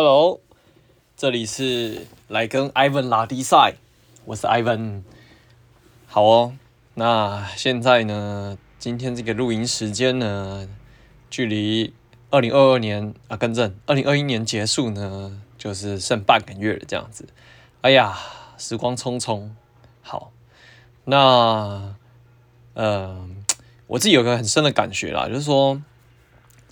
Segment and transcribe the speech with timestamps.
[0.00, 0.40] Hello，
[1.16, 3.74] 这里是来跟 Ivan 拉低赛，
[4.26, 5.02] 我是 Ivan。
[6.06, 6.54] 好哦，
[6.94, 10.68] 那现在呢，今天这个录音时间呢，
[11.28, 11.92] 距离
[12.30, 17.26] 二零二二年啊，更正，二零二一年结束呢，就是剩半个月了，这样子。
[17.80, 18.16] 哎呀，
[18.56, 19.50] 时光匆匆。
[20.02, 20.30] 好，
[21.06, 21.96] 那
[22.74, 23.28] 呃，
[23.88, 25.82] 我自己有个很深的感觉啦，就是说，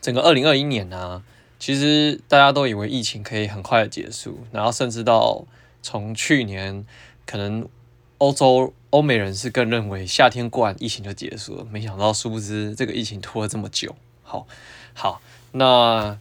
[0.00, 1.22] 整个二零二一年呢、啊。
[1.58, 5.46] 其实大家都以为疫情可以很快的结束，然后甚至到
[5.82, 6.84] 从去年，
[7.24, 7.66] 可能
[8.18, 13.96] 欧洲欧美人士更认为夏天过完疫情就结束了，没想到殊不知这个疫情拖了这么久。
[14.22, 14.46] 好，
[14.92, 16.18] 好，那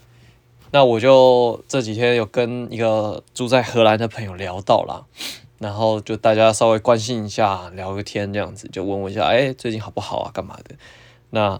[0.72, 5.04] 那我就这几天有跟一个住在荷兰的朋友聊到啦，
[5.60, 10.32] 然后就大家稍微关心一下，聊个天这样子，就问我一下，哎，最近好不好啊？
[10.34, 10.76] 干嘛的？
[11.32, 11.60] 那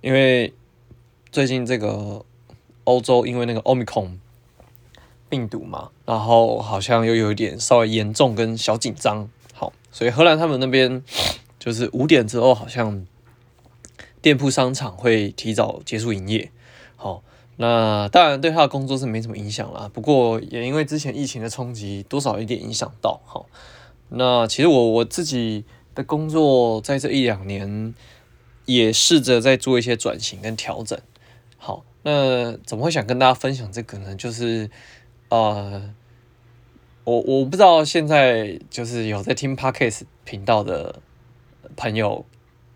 [0.00, 0.52] 因为
[1.30, 2.24] 最近这个。
[2.84, 4.18] 欧洲因为那个 Omicron
[5.28, 11.02] 病毒嘛，然后好像又有一点稍微严重跟小紧张，好，所以荷兰他们那边
[11.58, 13.06] 就是五点之后好像
[14.20, 16.50] 店铺商场会提早结束营业，
[16.96, 17.22] 好，
[17.56, 23.46] 那当然对他的工作是没什么影响啦，不过也因为之前疫情的冲击，多少有点影响到，好，
[24.10, 27.94] 那其实我我自己的工作在这一两年
[28.66, 31.00] 也试着在做一些转型跟调整，
[31.56, 31.84] 好。
[32.04, 34.14] 那怎么会想跟大家分享这个呢？
[34.16, 34.68] 就是，
[35.28, 35.94] 呃，
[37.04, 41.00] 我我不知道现在就是有在听 Podcast 频道的
[41.76, 42.24] 朋友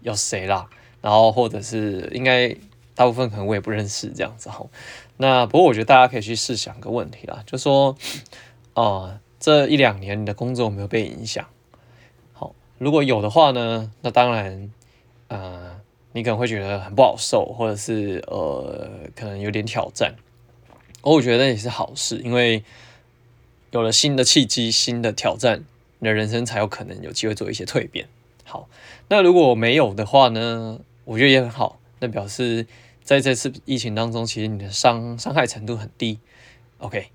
[0.02, 0.68] 有谁啦，
[1.00, 2.56] 然后或者是应该
[2.94, 4.64] 大部分可能我也不认识这样子哈。
[5.16, 7.96] 那不过我觉得大家可以去试想个问题啦，就说，
[8.74, 11.46] 呃，这一两年你的工作有没有被影响？
[12.32, 14.70] 好，如果有的话呢，那当然，
[15.28, 15.75] 呃。
[16.16, 20.14] 你可能会觉得很不好受，或者是呃，可能有点挑战。
[21.02, 22.64] 我觉得也是好事，因为
[23.70, 25.62] 有了新的契机、新的挑战，
[25.98, 28.08] 你的人生才有可能有机会做一些蜕变。
[28.44, 28.66] 好，
[29.10, 30.80] 那如果没有的话呢？
[31.04, 32.66] 我觉得也很好，那表示
[33.04, 36.18] 在这次疫情当中，其实你的伤伤害程度很低。
[36.78, 37.08] OK，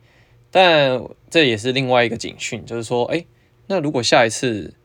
[0.52, 1.02] 但
[1.32, 3.26] 这也是另外一个警讯，就是说，哎，
[3.66, 4.76] 那如果下一次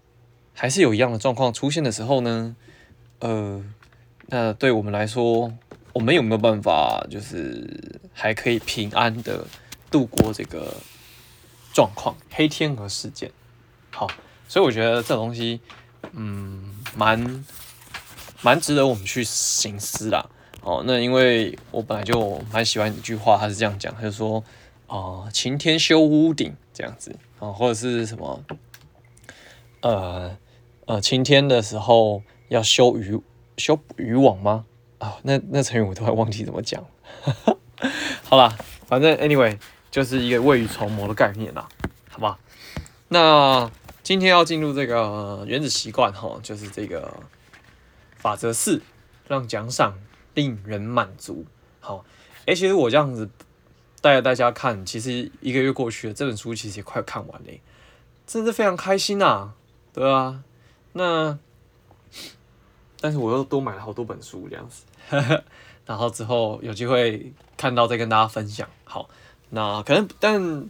[0.55, 2.57] 还是有一样的状况出现的时候呢？
[3.19, 3.63] 呃。
[4.29, 5.53] 那对我们来说，
[5.93, 9.47] 我们有没有办法，就是还可以平安的
[9.89, 10.75] 度过这个
[11.73, 12.17] 状况？
[12.31, 13.31] 黑天鹅事件，
[13.93, 14.09] 好，
[14.49, 15.61] 所以我觉得这东西，
[16.11, 17.45] 嗯，蛮
[18.43, 20.29] 蛮值得我们去省思啦。
[20.63, 24.43] 哦，那因为我本来就蛮喜欢一句话，他是这样讲，他就说，
[24.89, 28.43] 哦、呃，晴天修屋顶这样子，啊、或者是什么，
[29.83, 30.37] 呃
[30.87, 33.21] 呃，晴天的时候要修渔。
[33.57, 34.65] 修补渔网吗？
[34.99, 36.83] 啊、那那成语我都快忘记怎么讲。
[38.25, 38.57] 好啦，
[38.87, 39.59] 反正 anyway
[39.91, 41.69] 就是一个未雨绸缪的概念啦，
[42.09, 42.39] 好吧？
[43.09, 43.71] 那
[44.03, 47.23] 今天要进入这个原子习惯哈，就是这个
[48.17, 48.81] 法则四，
[49.29, 49.99] 让奖赏
[50.33, 51.45] 令人满足。
[51.81, 52.05] 好，
[52.47, 53.29] 哎、其实我这样子
[54.01, 57.51] 带着大家看，其实一个月过去了，这本书其实也快看完了，
[58.27, 59.55] 真的非常开心呐、啊，
[59.93, 60.43] 对啊，
[60.95, 61.39] 那。
[63.01, 64.85] 但是我又多买了好多本书这样子，
[65.87, 68.69] 然后之后有机会看到再跟大家分享。
[68.85, 69.09] 好，
[69.51, 70.69] 那可能，但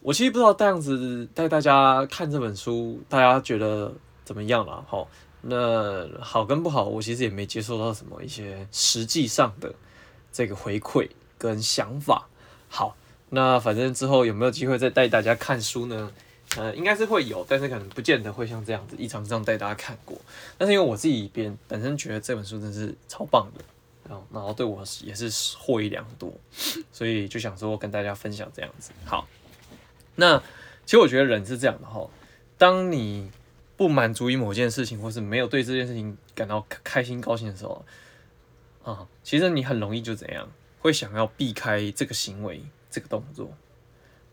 [0.00, 3.92] 我其实不知道这样子带大家看这本书，大家觉得
[4.24, 4.84] 怎么样了？
[4.88, 5.08] 好，
[5.42, 9.74] 那好跟不好，我其实也没接受到什么一些实际上的
[10.32, 11.08] 这个回馈
[11.38, 12.26] 跟想法。
[12.68, 12.96] 好，
[13.30, 16.10] 那反正之后有没有机会再带大家看书呢？
[16.56, 20.20] 呃，应该是会有，但是可能不见得会像这样子一场这样带大家看过。
[20.58, 23.64] 但是因为我自己边本身觉得这本书真是超棒的，
[24.08, 26.32] 然后然后对我也是获益良多，
[26.92, 28.90] 所以就想说跟大家分享这样子。
[29.04, 29.28] 好，
[30.16, 30.38] 那
[30.84, 32.08] 其实我觉得人是这样的哈，
[32.58, 33.30] 当你
[33.76, 37.84] 不满足于某件事情，或是没有对这件事情感到开心高兴的时候，
[38.82, 40.50] 啊，其实你很容易就怎样，
[40.80, 42.60] 会想要避开这个行为，
[42.90, 43.52] 这个动作。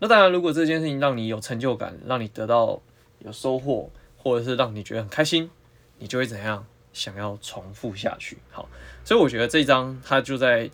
[0.00, 2.80] 那当然，如果这件事情让你有成就感，让你得到
[3.18, 5.50] 有收获，或者是让你觉得很开心，
[5.98, 8.38] 你就会怎样想要重复下去。
[8.48, 8.68] 好，
[9.04, 10.70] 所以我觉得这一章它就在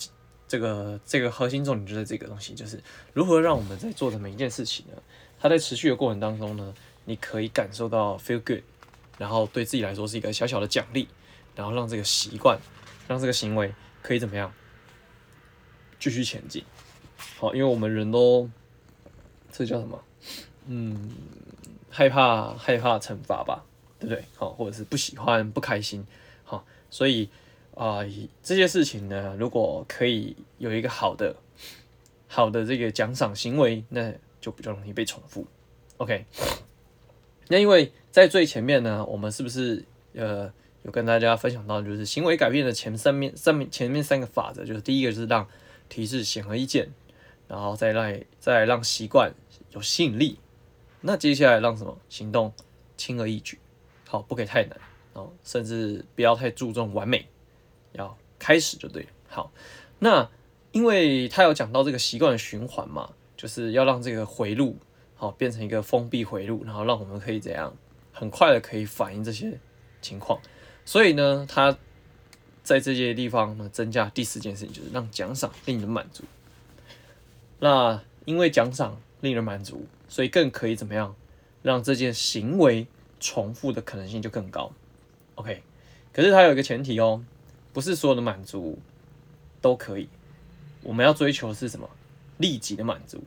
[0.46, 2.78] 这个这个核心重点就在这个东西，就是
[3.14, 5.02] 如何让我们在做的每一件事情呢，
[5.40, 6.74] 它在持续的过程当中呢，
[7.06, 8.60] 你可以感受到 feel good，
[9.16, 11.08] 然后对自己来说是一个小小的奖励，
[11.56, 12.58] 然后让这个习惯，
[13.08, 13.72] 让这个行为
[14.02, 14.52] 可以怎么样
[15.98, 16.62] 继续前进。
[17.38, 18.50] 好，因为我们人都。
[19.56, 20.02] 这叫什么？
[20.66, 21.10] 嗯，
[21.88, 23.64] 害怕害怕惩罚吧，
[24.00, 24.24] 对不对？
[24.34, 26.04] 好，或者是不喜欢不开心，
[26.42, 27.28] 好，所以
[27.76, 28.00] 啊、
[28.42, 31.36] 这些事情呢，如果可以有一个好的
[32.26, 35.46] 好的这个奖赏行为，那就比较容易被重复。
[35.98, 36.24] OK，
[37.48, 39.84] 那因为在最前面呢，我们是不是
[40.14, 40.52] 呃
[40.82, 45.46] 有跟大家分享到，就是行为改变的前三面、三面前面三个法则，就是第一个就是让
[45.88, 46.88] 提示显而易见，
[47.46, 49.32] 然后再来再让习惯
[49.74, 50.38] 有吸引力，
[51.02, 52.52] 那接下来让什么行动
[52.96, 53.58] 轻而易举，
[54.08, 54.80] 好，不可以太难，
[55.12, 57.28] 哦，甚至不要太注重完美，
[57.92, 59.52] 要开始就对，好，
[59.98, 60.28] 那。
[60.74, 64.76] 因为他有讲到这个习惯的循环嘛，就是要让这个回路
[65.14, 67.72] 好变成一个封闭回路，然后让我们可以怎样
[68.12, 69.56] 很快的可以反映这些
[70.02, 70.40] 情况。
[70.84, 71.78] 所以呢，他
[72.64, 76.24] 在这些地方呢增加第四件事情，就是让奖赏令人满足。
[77.60, 81.16] 那因为奖赏令人满足，所以更可以怎么样
[81.62, 82.86] 让这件行为
[83.18, 84.70] 重复的可能性就更高。
[85.34, 85.62] OK，
[86.12, 87.24] 可是它有一个前提哦，
[87.72, 88.78] 不是所有的满足
[89.60, 90.08] 都可以。
[90.82, 91.88] 我们要追求的是什么？
[92.36, 93.24] 立即的满足。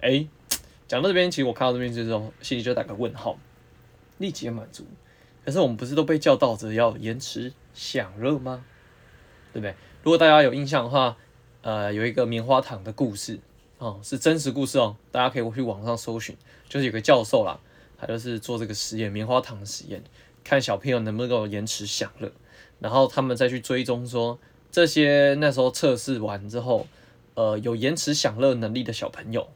[0.00, 0.26] 哎，
[0.86, 3.38] 讲到这边，其实我看到这边之后，心里就打个问号。
[4.18, 4.84] 立即的满足，
[5.44, 8.64] 可是我们不是都被教导着要延迟享乐吗？
[9.52, 9.74] 对不对？
[10.02, 11.16] 如果大家有印象的话，
[11.62, 13.38] 呃，有一个棉花糖的故事
[13.78, 16.36] 哦，是真实故事哦，大家可以去网上搜寻，
[16.68, 17.58] 就是有个教授啦，
[17.96, 20.02] 他就是做这个实验，棉花糖实验，
[20.42, 22.30] 看小朋友能不能够延迟享乐，
[22.80, 24.38] 然后他们再去追踪说。
[24.70, 26.86] 这些那时候测试完之后，
[27.34, 29.48] 呃，有延迟享乐能力的小朋友，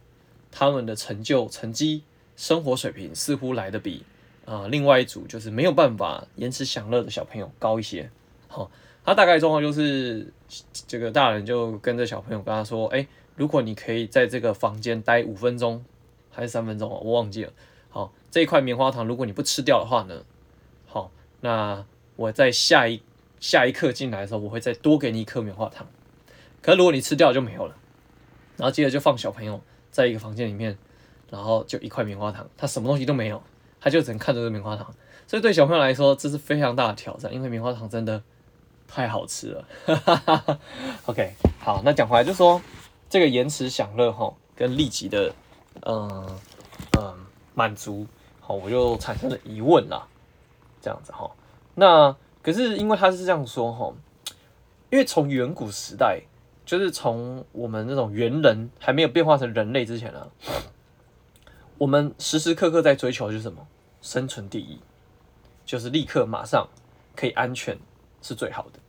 [0.50, 2.02] 他们的成就、成绩、
[2.34, 4.04] 生活水平似乎来的比
[4.46, 8.10] 啊、另外一组就是没有办法延迟享乐的小朋友高一些。
[8.48, 8.70] 好，
[9.04, 10.32] 他大概状况就是，
[10.88, 13.06] 这个大人就跟着小朋友跟他说：“哎，
[13.36, 15.84] 如果你可以在这个房间待五分钟
[16.30, 17.52] 还是三分钟啊，我忘记了。
[17.88, 20.22] 好，这一块棉花糖如果你不吃掉的话呢，
[20.86, 21.84] 好，那
[22.16, 23.02] 我在下一。”
[23.42, 25.84] 下一刻进来的时候，我会再多给你一颗棉花糖。
[26.62, 27.74] 可如果你吃掉就没有了。
[28.56, 30.78] 然后接着就放小朋友在一个房间里面，
[31.28, 33.42] 然后就一块棉花糖，他什么东西都没有，
[33.80, 34.94] 他就只能看着这棉花糖。
[35.26, 38.22] 所以对小朋友来说，这是非常大的挑战，因为棉花糖真的
[38.86, 39.64] 太好吃了。
[41.06, 42.62] OK，好，那讲回来就说
[43.12, 45.30] 这个延迟享乐哈，跟立即的
[45.82, 46.40] 嗯
[46.96, 47.14] 嗯
[47.54, 48.06] 满足，
[48.40, 50.08] 好，我就产生了疑问啦。
[50.80, 51.30] 这样子哈，
[51.74, 52.16] 那。
[52.40, 53.92] 可是因为他是这样说哈，
[54.90, 56.22] 因为从远古时代，
[56.66, 60.26] 就是从我们那种猿人还没有变化成人类之前呢，
[61.78, 63.64] 我们时时刻刻在追求就是什么？
[64.00, 64.80] 生存第一，
[65.64, 66.66] 就是立刻马上
[67.14, 67.78] 可以安全
[68.22, 68.80] 是最好的。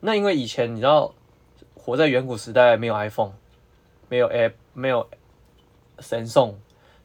[0.00, 1.12] 那因为以前你知道，
[1.74, 3.32] 活在远古时代没有 iPhone，
[4.08, 5.08] 没有 App，没有
[5.98, 6.58] 神送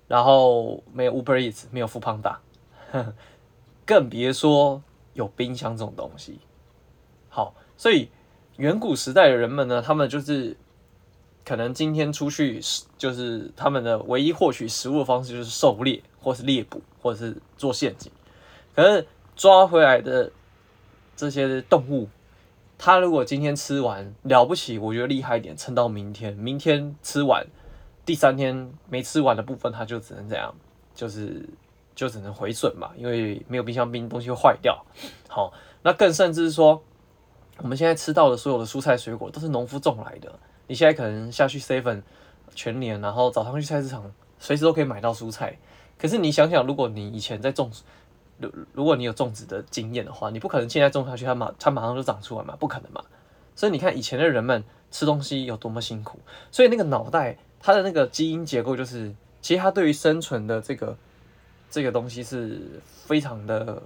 [0.07, 2.37] 然后没有 Uber Eats，没有 Foodpanda，
[3.85, 4.81] 更别说。
[5.13, 6.39] 有冰箱这种东西，
[7.27, 8.09] 好，所以
[8.55, 10.55] 远古时代的人们呢，他们就是
[11.43, 12.61] 可能今天出去，
[12.97, 18.09] 就是他们的唯一获取食物的方式就是狩猎，或是猎捕，或者是做陷阱。
[18.73, 19.05] 可是
[19.35, 20.31] 抓回来的
[21.17, 22.07] 这些动物，
[22.83, 27.45] 他如果今天吃完了不起，我觉得厉害一点，撑到明天，明天吃完，
[28.03, 30.51] 第三天没吃完的部分，他就只能这样，
[30.95, 31.47] 就是。
[31.93, 34.83] 就只能回损嘛，因为没有冰箱冰，东西会坏掉。
[35.27, 36.81] 好，那更甚至是说，
[37.57, 40.39] 我们现在吃到的所有的蔬菜水果都是农夫种来的。
[40.67, 42.01] 你现在可能下去 seven
[42.55, 45.59] 全年，然后早上去菜市场，随时都可以买到蔬菜。
[45.99, 47.69] 可是你想想，如果你以前在种，
[48.41, 53.03] 如如果你有种植的经验的话，你不可能现在种下去，它马它马上就长出来嘛，不可能嘛。
[53.55, 56.19] 所以你看以前的人们吃东西有多么辛苦，
[56.51, 60.97] 所以那个脑袋它的那个基因结构就是，其实它对于生存的这个。
[61.73, 63.81] 这个东西是非常的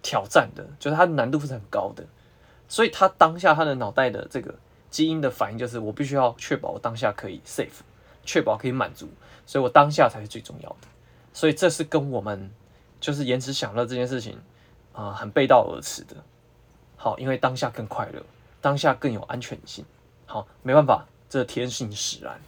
[0.00, 2.04] 挑战的，就是它难度是很高的，
[2.68, 4.54] 所以他当下他的脑袋的这个
[4.88, 7.80] 基因的反应就是，我必须要确保我当下可以 safe，
[8.24, 9.08] 确保可以满足，
[9.46, 10.86] 所以我当下才是最重要的。
[11.32, 12.48] 所以这是跟我们
[13.04, 14.38] 就是延迟享乐这件事情
[14.94, 16.16] 啊、很背道而驰的。
[16.96, 18.22] 好，因为当下更快乐，
[18.62, 19.84] 当下更有安全性。
[20.24, 22.40] 好，没办法，这天性使然。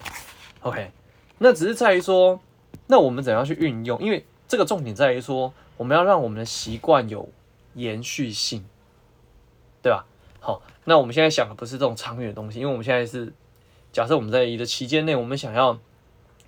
[0.62, 0.90] OK，
[1.36, 2.40] 那只是在于说，
[2.86, 4.00] 那我们怎样去运用？
[4.00, 7.28] 因为这个重点在于说，我们要让我们的习惯有
[7.74, 8.64] 延续性，
[9.82, 10.06] 对吧？
[10.40, 13.30] 好，那我们现在想的不是这种长远的东西，因为我们现在是
[13.92, 15.78] 假设我们在一个期间内，我们想要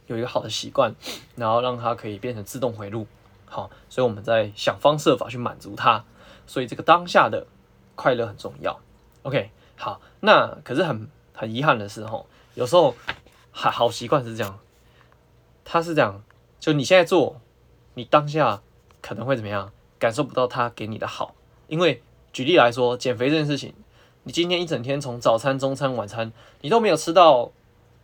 [0.07, 0.95] 有一个好的习惯，
[1.37, 3.07] 然后让它可以变成自动回路。
[3.49, 6.05] 好，所以我们在想方设法去满足它，
[6.47, 7.47] 所以这个当下的
[7.95, 8.79] 快乐很重要。
[9.23, 12.95] OK，好，那可是很很遗憾的是，吼，有时候
[13.51, 14.59] 好好习惯是这样，
[15.65, 16.23] 他是这样，
[16.61, 17.41] 就你现在做。
[17.95, 18.63] 你当下
[19.03, 19.73] 可能会怎么样？
[19.99, 21.35] 感受不到他给你的好，
[21.67, 22.01] 因为
[22.33, 23.75] 举例来说，减肥这件事情，
[24.23, 27.51] 你今天一整天从早餐、中餐、晚餐，你都没有吃到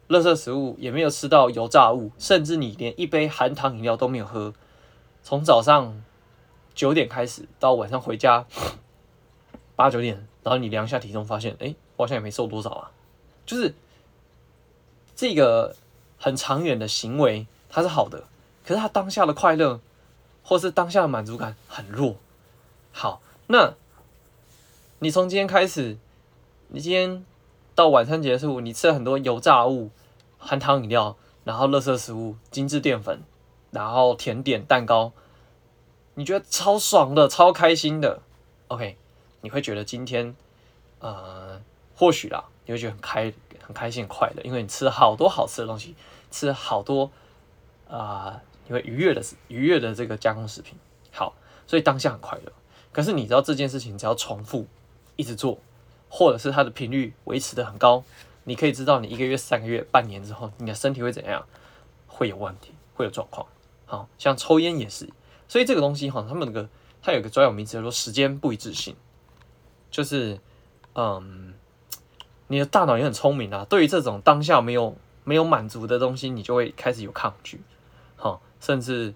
[0.09, 4.53] 垃圾食物，也没有吃到油炸物，甚至你连一杯含糖饮料都没有喝。
[5.25, 6.05] 从早上
[6.75, 8.45] 九点开始到晚上回家
[9.75, 12.91] 八九点，然后你量一下体重，发现哎，我好像也没瘦多少啊。
[13.47, 13.75] 就是
[15.17, 15.75] 这个
[16.19, 18.25] 很长远的行为，它是好的，
[18.67, 19.81] 可是它当下的快乐
[20.43, 22.17] 或是当下的满足感很弱。
[22.93, 23.73] 好，那
[24.99, 25.97] 你从今天开始，
[26.69, 27.25] 你今天
[27.75, 29.91] 到晚餐结束，你吃了很多油炸物、
[30.37, 33.23] 含糖饮料，然后垃圾食物、精致淀粉。
[33.75, 35.13] 然后甜点蛋糕，
[36.15, 38.23] 你觉得超爽的，超开心的
[38.69, 38.97] ，OK，
[39.41, 40.37] 你会觉得今天，
[41.01, 41.61] 呃，
[41.97, 45.97] 或许啦，你会觉得很开很开心很快乐，因为你吃了好多好吃的东西，
[46.31, 47.11] 吃了好多
[47.91, 50.79] 啊、你会愉悦的愉悦的这个加工食品，
[51.13, 51.35] 好，
[51.67, 52.53] 所以当下很快乐。
[52.93, 54.69] 可是你知道这件事情只要重复
[55.17, 55.59] 一直做，
[56.09, 58.05] 或者是它的频率维持的很高，
[58.45, 61.45] 你可以知道你一个月、三个月、半年之后，你的身体会怎样，
[62.07, 63.45] 会有问题，会有状况。
[63.87, 65.09] 好像抽烟也是，
[65.47, 66.69] 所以这个东西哈，他们那个
[67.03, 68.97] 它有个专有名词叫做时间不一致性，
[69.91, 70.41] 就是
[70.95, 71.55] 嗯，
[72.49, 77.61] 你的大脑也很聪明啊，对于这种当下没有没有满足的东西，你就会开始有抗拒，
[78.17, 79.15] 好，甚至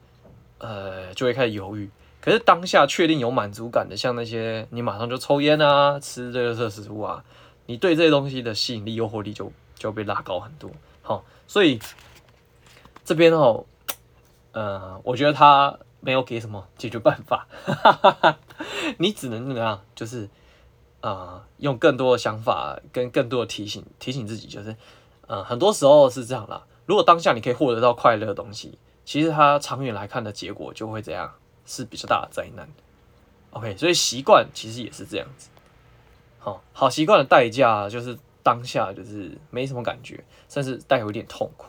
[0.58, 1.88] 呃就会开始犹豫。
[2.20, 7.24] 可是当下确定有满足感的，像那些你马上就抽烟啊，吃这个食物啊，
[7.66, 10.70] 你对这些东西的吸引力、诱惑力就就被拉高很多。
[11.00, 11.80] 好，所以
[13.04, 13.64] 这边哦。
[14.52, 17.46] 呃，我觉得他没有给什么解决办法，
[18.98, 19.80] 你只能怎么样？
[19.94, 20.28] 就是
[21.00, 24.76] 呃，用更多的想法跟更多的提醒提醒自己，就是
[25.26, 26.64] 呃，很多时候是这样啦。
[26.86, 31.34] 如果当下你可以获得到快乐的东西，其实它长远来看的结果就会怎样？
[31.66, 32.66] 是比较大的灾难。
[33.50, 35.50] OK，所以习惯其实也是这样子。
[36.38, 41.66] 好，好习惯的代价就是当下就是没什么感觉，甚至带有一点痛苦。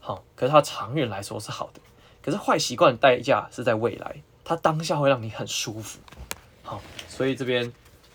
[0.00, 1.80] 好，可是它长远来说是好的。
[2.22, 5.98] 可是坏习惯的代价是在未来，它当下会让你很舒服。
[6.62, 7.72] 好，所以这边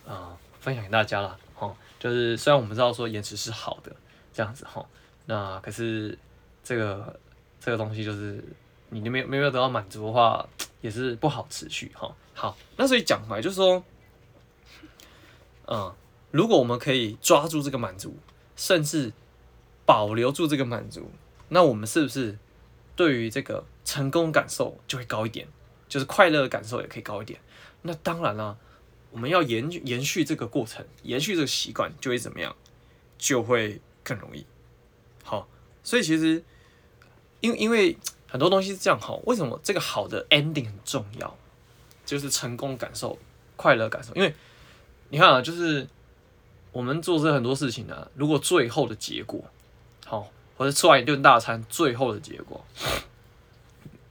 [0.08, 1.38] 啊、分享给大家了。
[1.54, 3.94] 哈，就是虽然我们知道说延迟是好的，
[4.32, 4.86] 这样子哈，
[5.26, 6.18] 那可是
[6.64, 7.20] 这个
[7.60, 8.42] 这个东西就是
[8.90, 10.48] 你没有没有得到满足的话，
[10.80, 12.16] 也是不好持续哈。
[12.34, 13.84] 好，那所以讲回来就是说，
[15.68, 15.94] 嗯，
[16.32, 18.18] 如果我们可以抓住这个满足，
[18.56, 19.12] 甚至
[19.86, 21.12] 保留住这个满足，
[21.50, 22.38] 那我们是不是？
[22.96, 25.48] 对于这个成功感受就会高一点，
[25.88, 27.40] 就是快乐的感受也可以高一点。
[27.84, 28.58] 那当然了，
[29.12, 32.54] 我们要延延续这个过程，延续这个习惯，就会怎么样？
[33.18, 34.46] 就会更容易。
[35.24, 35.48] 好，
[35.84, 36.44] 所以其实，
[37.40, 41.38] 因为因为很多东西是这样好，为什么这个好的 ending 很重要？
[42.06, 43.18] 就是成功感受、
[43.56, 44.14] 快乐感受。
[44.16, 44.36] 因为
[45.08, 45.88] 你看啊，就是
[46.74, 49.46] 我们做这很多事情呢、如果最后的结果
[50.06, 50.30] 好。
[50.58, 52.66] 或者吃完一顿大餐，最后的结果，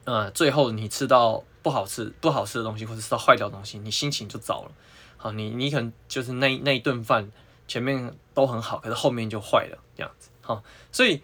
[0.07, 4.73] 呃，最后你吃到不好吃、不好吃的东西，或者吃到坏掉的东西，你心情就糟了。
[5.17, 7.31] 好，你你可能就是那那一顿饭
[7.67, 10.31] 前面都很好，可是后面就坏了这样子。
[10.43, 11.21] 好，所以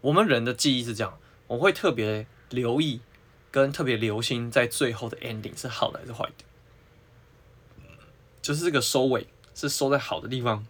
[0.00, 3.00] 我们人的记忆是这样，我会特别留意
[3.50, 6.44] 跟特别留心在最后的 ending 是好的还是坏的，
[8.40, 10.64] 就是这个收尾是收在好的地方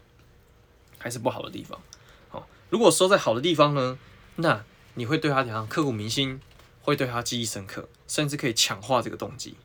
[0.96, 1.78] 还是不好的地方。
[2.30, 3.98] 好如果收在好的地方呢，
[4.36, 6.40] 那你会对他怎样刻骨铭心，
[6.82, 9.56] 会对他记忆深刻，甚至可以强化这个动机。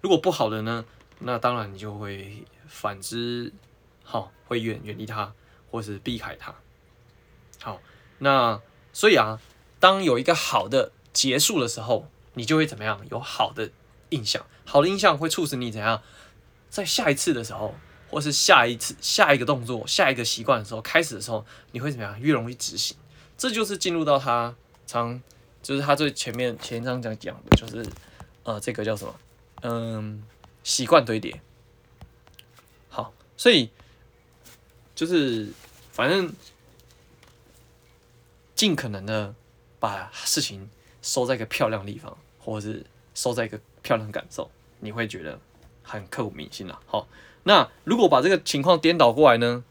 [0.00, 0.84] 如果不好的呢，
[1.20, 3.52] 那当然你就会反之，
[4.02, 5.32] 好，会远远离他，
[5.70, 6.54] 或是避开他。
[7.60, 7.80] 好，
[8.18, 8.60] 那
[8.92, 9.40] 所以啊，
[9.78, 13.00] 当有一个好的结束的时候，你就会怎么样？
[13.10, 13.70] 有好的
[14.10, 16.02] 印象，好的印象会促使你怎样，
[16.68, 17.74] 在下一次的时候。
[18.10, 22.20] 或是下一次下一个动作下一个习惯的时候开始的时候，你会怎么样？
[22.20, 22.94] 越容易执行，
[23.38, 24.54] 这就是进入到他
[24.86, 25.22] 常
[25.62, 27.88] 就是他最前面前一章讲讲的，就是
[28.42, 29.14] 呃这个叫什么？
[29.62, 30.22] 嗯，
[30.64, 31.40] 习惯堆叠。
[32.88, 33.70] 好，所以
[34.94, 35.52] 就是
[35.92, 36.32] 反正
[38.54, 39.34] 尽可能的
[39.78, 40.68] 把事情
[41.00, 44.50] 收在一个漂亮地方，或者是收在一个漂亮感受，
[44.80, 45.38] 你会觉得
[45.82, 46.80] 很刻骨铭心了。
[46.86, 47.06] 好。
[47.44, 49.64] 那如果把这个情况颠倒过来呢？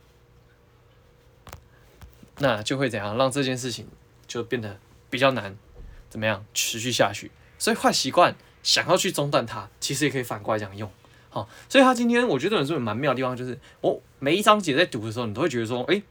[2.39, 3.88] 那就会怎样让这件事情
[4.27, 4.77] 就变得
[5.10, 5.55] 比较难，
[6.12, 7.32] 怎么样持续下去？
[7.58, 10.91] 所以坏习惯想要去中断它，其实也可以反过来这样用。
[11.32, 16.03] 好，所以他今天我觉得这本书蛮妙的地方，就是我每一章节在读的时候，你都会觉得说，哎，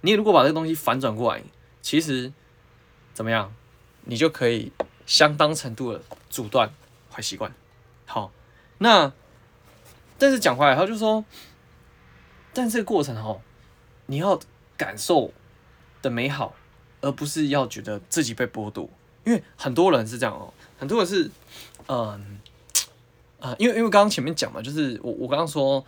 [0.00, 1.40] 你如果把这个东西反转过来，
[1.80, 2.32] 其实
[3.12, 3.54] 怎么样，
[4.04, 4.72] 你就可以
[5.06, 6.72] 相当程度的阻断
[7.12, 7.54] 坏习惯。
[8.06, 8.32] 好，
[8.78, 9.12] 那。
[10.16, 11.24] 但是讲回来，他就说，
[12.52, 13.42] 但这个过程哦，
[14.06, 14.38] 你要
[14.76, 15.32] 感受
[16.00, 16.54] 的美好，
[17.04, 18.88] 而不是要觉得自己被剥夺。
[19.24, 21.30] 因为很多人是这样哦，很多人是，
[21.86, 22.40] 嗯，
[23.40, 25.82] 啊、因为因为刚刚前面讲嘛，就是我我刚刚说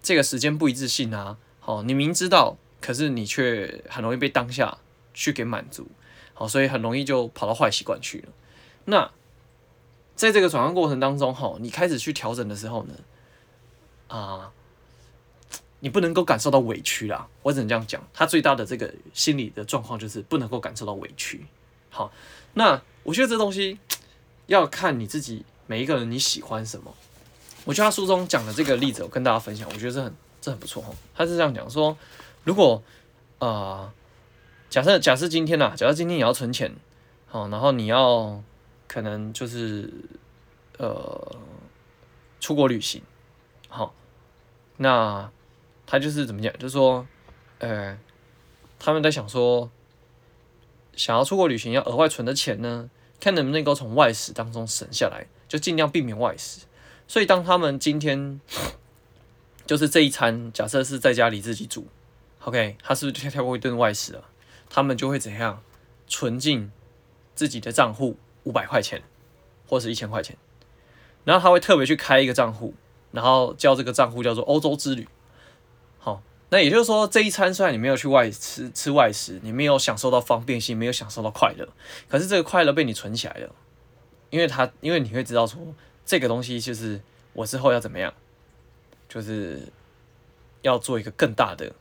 [0.00, 4.78] 这个时间不一致性啊，好，你明知道，可是你却很容易被当下
[5.12, 5.88] 去给满足，
[6.32, 8.28] 好，所以很容易就跑到坏习惯去了。
[8.84, 9.10] 那
[10.14, 12.94] 在这个转换过程当中，哈，你开始去调整的时候呢，
[14.06, 14.52] 啊。
[15.80, 18.06] 你不能够感受到委屈啦，我只能这样讲。
[18.12, 21.46] 他最大的这个心理的状况就是不能够感受到委屈。
[21.88, 22.12] 好，
[22.52, 23.78] 那我觉得这东西
[24.46, 26.94] 要看你自己，每一个人你喜欢什么。
[27.64, 30.92] 我觉得他书中讲的这个例子，我跟大家分享，我觉得这很这很不错哈。
[31.14, 31.96] 他是这样讲说，
[32.44, 32.82] 如果
[33.38, 33.90] 呃，
[34.68, 36.74] 假设假设今天呐，假设今天你要存钱，
[37.26, 38.42] 好，然后你要
[38.86, 39.90] 可能就是
[40.76, 41.36] 呃
[42.38, 43.02] 出国旅行，
[43.68, 43.94] 好，
[44.76, 45.30] 那。
[45.90, 47.04] 他就是怎么讲，就是说，
[47.58, 47.98] 呃，
[48.78, 49.68] 他们在想说，
[50.94, 56.60] 想要出国旅行要额外存的钱呢，看能不能够从外食当中省下来，就尽量避免外食。
[57.08, 58.40] 所以当他们今天
[59.66, 61.88] 就是这一餐，假设是在家里自己煮
[62.44, 64.22] ，OK，他是不是就跳过一顿外食了？
[64.68, 65.60] 他们就会怎样
[66.06, 66.70] 存进
[67.34, 69.02] 自己的账户五百块钱
[69.66, 70.36] 或是一千块钱，
[71.24, 72.74] 然后他会特别去开一个账户，
[73.10, 75.08] 然后叫这个账户叫做欧洲之旅。
[76.00, 81.68] 好，那也就是说，这一餐虽然你没有去外吃吃外食，你没有享受到方便性，没有享受到快乐，
[82.08, 83.54] 可是这个快乐被你存起来了，
[84.30, 85.60] 因为它，因为你会知道说，
[86.04, 87.00] 这个东西就是
[87.34, 88.12] 我之后要怎么样，
[89.08, 89.68] 就是
[90.62, 91.72] 要做一个更大的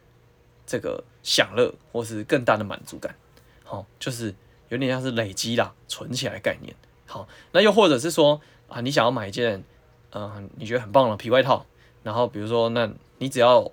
[0.67, 3.15] 这个享乐，或是更大的满足感。
[3.63, 4.35] 好，就是
[4.67, 6.75] 有点像是累积啦，存起来概念。
[7.05, 9.63] 好，那又或者是说啊，你想要买一件
[10.11, 11.65] 嗯、你觉得很棒的皮外套，
[12.01, 13.71] 然后比如说，那你只要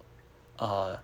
[0.59, 0.99] 呃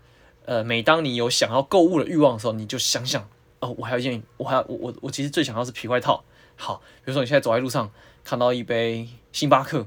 [0.45, 3.29] 呃，每当你有想要购物的欲望的时候，你就想想，
[3.61, 6.25] 哦，我还有一件，我还要我我我其实最想要是皮外套。
[6.57, 7.91] 好，比如说你现在走在路上，
[8.25, 9.87] 看到一杯星巴克，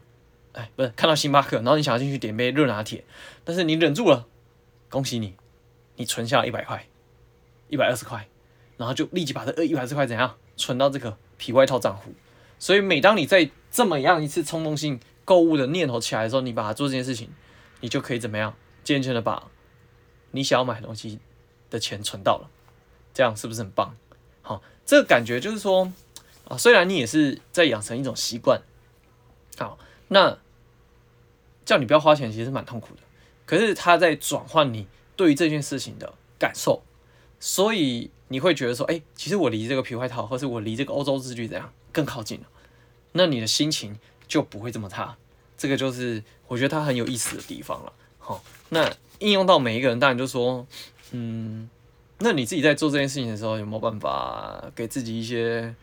[0.54, 3.04] 哎，不是看到星巴克，然后你想要进去点杯热拿铁，
[3.44, 4.26] 但是你忍住了，
[4.90, 5.36] 恭喜你，
[5.98, 6.88] 你存下了一百块，
[7.68, 8.28] 一百二十块，
[8.78, 12.14] 然后就立即把这一百二十块怎样存到这个皮外套账户。
[12.58, 17.30] 所以每当你在这么样一次冲动性购物的念头起来的时候，你把它做这件事情，
[17.82, 19.52] 你就可以怎么样，健全的把。
[20.36, 21.20] 你想要买东西
[21.70, 22.50] 的钱存到了，
[23.14, 23.96] 这样是不是很棒？
[24.42, 25.92] 好，这个感觉就是说
[26.48, 28.62] 啊，虽然你也是在养成一种习惯，
[29.58, 30.38] 好，那
[31.66, 33.02] 叫你不要花钱，其实是蛮痛苦的。
[33.46, 36.84] 可是他在转换你对于这件事情的感受，
[37.40, 42.48] 所以你会觉得说，哎，其实我离这个皮外套，或是我离这个欧洲之旅怎样更靠近了？
[43.14, 45.18] 那你的心情就不会这么差。
[45.58, 47.94] 这个就是我觉得它很有意思的地方了。
[48.20, 48.92] 好，那。
[49.20, 50.68] 应用到每一个人，当然就说，
[51.12, 51.70] 嗯，
[52.20, 55.74] 那你自己在做这件事情的时候，有没有办法给自己一些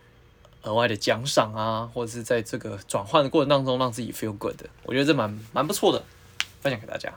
[0.64, 4.68] 额外的奖赏啊，或者是在这个转换的过程当中让自己 feel good 的？
[4.82, 6.04] 我觉得这蛮蛮不错的，
[6.60, 7.10] 分享给大家。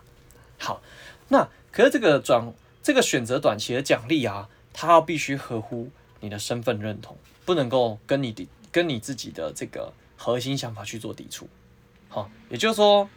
[0.58, 0.82] 好，
[1.28, 2.50] 那可是这个转
[2.82, 5.90] 这个选择短期的奖励啊，它要必须合乎
[6.22, 11.50] 你的身份认同，不能够跟你的跟你自己的这个核心想法去做抵触。
[12.08, 13.10] 好，也就是说，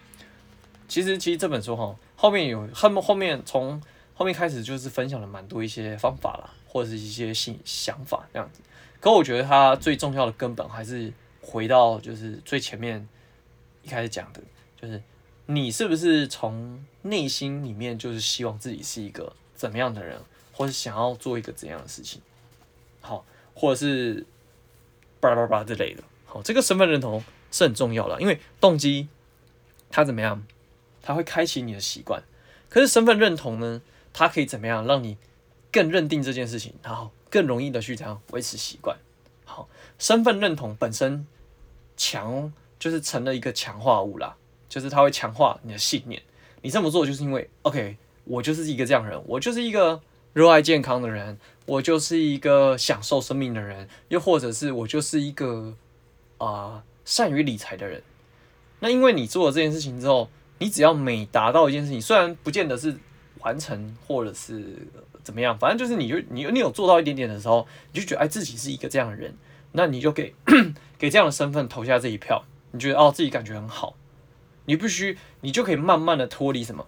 [0.88, 1.94] 其实其实这本书哈。
[2.16, 3.80] 后面有后面后面从
[4.14, 8.60] 后面开始就是分享了蛮多一些方法啦，或者是一些新想法这样子。
[8.98, 13.08] 可我觉得它最重要的根本还是回到就是最前面
[13.84, 14.40] 一开始讲的，
[14.80, 15.00] 就是
[15.46, 20.20] 你是不是从内心里面就是希望自己是一个怎么样的人，
[20.52, 22.20] 或是想要做一个怎样的事情，
[23.00, 23.24] 好，
[23.54, 24.26] 或者是
[25.20, 26.02] 叭叭叭之类的。
[26.26, 27.22] 好，这个身份认同
[27.52, 29.06] 是很重要的，因为动机
[29.88, 30.44] 它怎么样？
[31.08, 32.22] 它会开启你的习惯，
[32.68, 33.80] 可是身份认同呢？
[34.12, 35.16] 它可以怎么样让你
[35.72, 38.94] 更认定这件事情，然后更容易的去这样维持习惯。
[39.46, 41.26] 好，身份认同本身
[41.96, 44.36] 强就是成了一个强化物啦，
[44.68, 46.20] 就是它会强化你的信念。
[46.60, 50.02] 你这么做就是因为，OK，我就是一个这样的人，我就是一个
[50.34, 55.74] 热爱健康的人，我就是一个享受生命的人，又或者是我就是一个
[56.36, 58.02] 啊、善于理财的人。
[58.80, 60.28] 那因为你做了这件事情之后。
[60.58, 62.96] 你只要每达到一件事情，虽然不见得是
[63.40, 64.76] 完成或者是
[65.22, 69.36] 怎么样，反正就是你就你你有做到一点点的时候，你就觉得哎自己是一个这样的人，
[69.72, 70.34] 那你就给
[70.98, 73.94] 给这样的身份投下这一票，你觉得哦自己感觉很好，
[74.64, 76.86] 你必须你就可以慢慢的脱离什么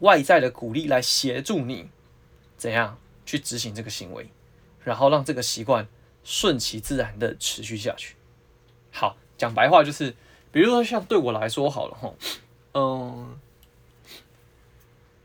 [0.00, 1.88] 外在的鼓励来协助你
[2.56, 4.30] 怎样去执行这个行为，
[4.84, 5.88] 然后让这个习惯
[6.22, 8.14] 顺其自然的持续下去。
[8.92, 10.14] 好，讲白话就是，
[10.52, 12.16] 比如说像对我来说好了吼。
[12.78, 13.38] 嗯，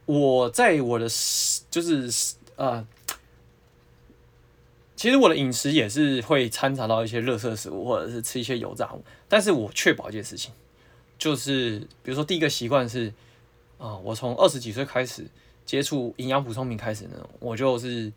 [0.05, 1.05] 我在我的
[1.69, 2.09] 就是
[2.55, 2.87] 呃
[4.95, 9.03] 其实我的饮食也是会掺杂到一些热色食物，或者是吃一些油炸物。
[9.27, 10.53] 但是我确保一件事情，
[11.17, 13.13] 就是比如说第一个习惯是
[13.77, 15.27] 啊，我从二十几岁开始
[15.65, 18.13] 接触营养补充品开始呢，我就是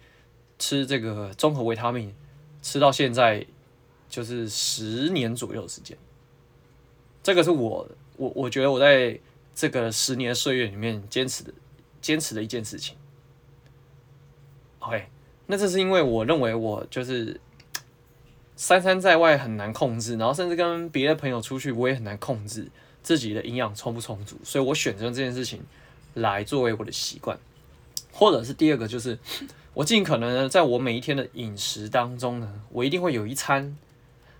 [0.60, 2.14] 吃这个综合维他命，
[2.62, 3.44] 吃到现在
[4.08, 5.98] 就是十年左右时间。
[7.20, 9.18] 这个是我我我觉得我在
[9.54, 11.52] 这个十年岁月里面坚持的
[12.00, 12.96] 坚持的一件事情。
[14.80, 15.06] OK。
[15.46, 17.38] 那这是因为我认为我就是
[18.56, 22.66] 三餐在外很难控制，然后甚至跟别的朋友出去我也很难控制
[23.02, 25.60] 自己的营养充不充足，所以我选择这件事情
[26.14, 27.38] 来作为我的习惯，
[28.10, 29.18] 或者是第二个就是
[29.74, 33.76] 我尽可能在我每一天的饮食当中呢，我一定会有一餐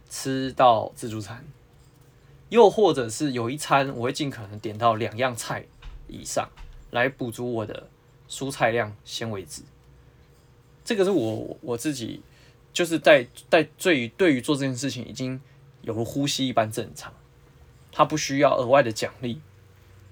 [0.09, 1.45] 吃到自助餐，
[2.55, 5.65] 又或者是有一餐我会尽可能点到两样菜
[6.07, 6.49] 以上
[6.93, 7.89] 来补足我的
[8.29, 9.63] 蔬菜量、纤维质。
[10.85, 12.23] 这个是我我自己，
[12.73, 15.41] 就是在在对于对于做这件事情已经
[15.83, 17.13] 有了呼吸一般正常，
[17.91, 19.41] 它不需要额外的奖励。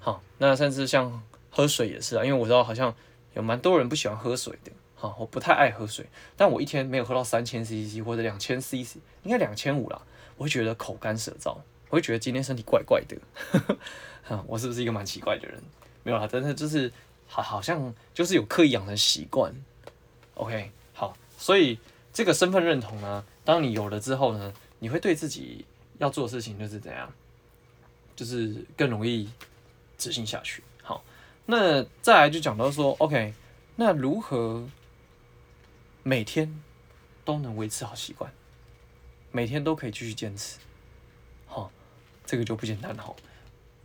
[0.01, 2.93] 好，那甚至像喝水也是啊，因为我知道好像
[3.35, 4.73] 有蛮多人不喜欢喝水的。
[4.97, 6.05] 好，我不太爱喝水，
[6.37, 10.03] 但我一天没有喝到三千 CC 或者两千 CC，应该两千五啦，
[10.37, 11.59] 我会觉得口干舌燥，
[11.93, 13.19] 我会觉得今天身体怪怪的。
[14.47, 15.63] 我是不是一个蛮奇怪的人？
[16.03, 16.91] 没有啦，真的就是
[17.29, 19.55] 好，好像就是有刻意养成习惯。
[20.33, 21.79] OK，好，所以
[22.11, 25.67] 这个身份认同呢，当你有了之后呢，你会对自己
[25.99, 27.13] 要做的事情就是怎样，
[28.17, 29.29] 就是更容易
[29.99, 30.63] 执行下去。
[30.83, 31.05] 好，
[31.45, 33.35] 那再来就讲到说，OK，
[33.77, 34.67] 那如何
[36.03, 36.59] 每天
[37.23, 38.33] 都能维持好习惯，
[39.31, 40.57] 每天都可以继续坚持，
[42.33, 43.15] 这个就不简单了。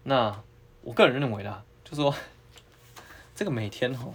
[0.03, 0.41] 那
[0.81, 2.15] 我个人认为啦，就说
[3.35, 4.05] 这个每天哈。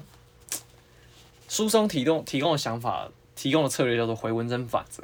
[1.50, 5.02] 书中提供提供的想法，提供的策略叫做回文针法则，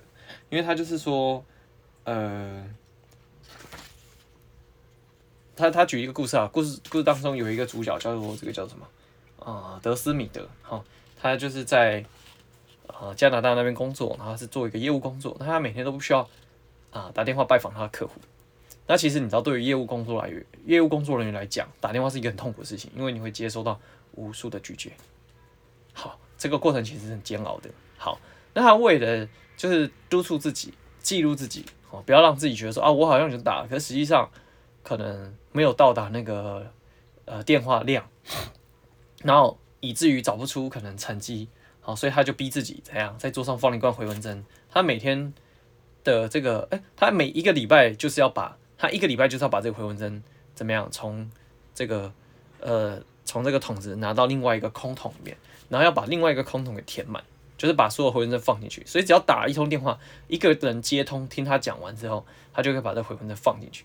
[0.49, 1.45] 因为他就是说，
[2.05, 2.67] 呃，
[5.55, 8.89] 他他举一个故事啊，故事故事当中有一个主角叫做这个叫什么
[9.45, 10.83] 啊、德斯米德，哈，
[11.21, 12.03] 他就是在
[12.87, 16.27] 啊、加拿大那边工作，然后是做一个业务工作，那他每天都不需要
[16.91, 18.15] 啊、打电话拜访他的客户，
[18.89, 20.33] 那其实你知道，对于业务工作来
[20.67, 23.79] 业务工作人员来讲，打电话是一个很痛苦的事情，因为你会接收到
[24.15, 24.91] 无数的拒绝，
[25.93, 26.19] 好。
[26.39, 27.69] 这个过程其实是很煎熬的。
[27.97, 28.21] 好，
[28.55, 34.31] 那他为了就是督促自己、记录自己，哦，不要让自己觉得说啊，我好像已经打了，可实际上
[34.85, 36.73] 可能没有到达那个
[37.25, 38.09] 呃电话量，
[39.25, 41.49] 然后以至于找不出可能成绩。
[41.81, 44.45] 好，所以他就逼自己怎样，在桌上放了一罐回纹针。
[44.71, 45.35] 他每天
[46.05, 50.23] 的这个，哎，他每一个礼拜就是要把他一个礼拜就是要把这个回纹针
[50.55, 51.31] 怎么样从
[51.75, 52.11] 这个
[52.61, 55.37] 呃从这个桶子拿到另外一个空桶里面。
[55.71, 57.23] 然后要把另外一个空桶给填满，
[57.59, 58.83] 就是把所有回纹针放进去。
[58.87, 63.85] 所以只要打一通电话，一个人接通，听他讲完之后，他就可以把这回纹针放进去。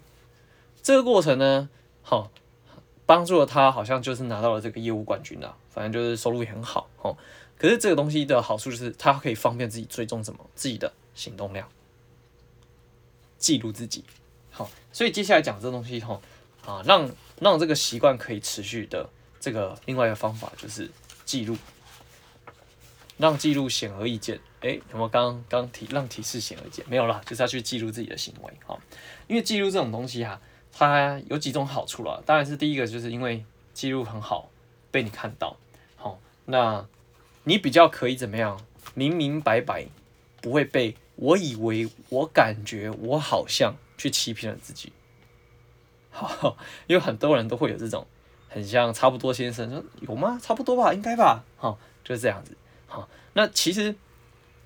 [0.82, 1.68] 这个过程呢，
[2.02, 2.32] 好，
[3.06, 5.58] 帮助了他，好像就是拿到了这个业务冠军了。
[5.70, 7.18] 反正就是收入也很好，哦。
[7.58, 11.68] 可是这个东西的好处就是，他可以方便自己追踪什么自己的行动量，
[13.38, 14.06] 记录自己。
[14.54, 16.22] 好，所以接下来讲这东西，吼，
[16.66, 17.10] 啊，让
[17.42, 20.90] 让这个习惯可以持续的这个另外一个方法就是
[21.26, 21.58] 记录。
[23.16, 26.84] 让记录显而易见，哎，有没有刚刚提让提示显而易见？
[26.90, 28.78] 没有啦，就是要去记录自己的行为，哈，
[29.28, 32.20] 因为记录这种东西哈、它有几种好处啦。
[32.26, 34.50] 当然是第一个，就是因为记录很好
[34.90, 35.56] 被你看到，
[35.96, 36.86] 好，那
[37.44, 38.60] 你比较可以怎么样？
[38.96, 39.86] 明明白白，
[40.42, 44.92] 不会被我以为、我感觉、我好像去欺骗了自己，
[46.12, 48.06] 好， 因为很多人都会有这种
[48.50, 50.38] 很像差不多先生说有吗？
[50.42, 52.54] 差不多吧，应该吧，好，就是这样子。
[52.86, 53.96] 好，那其实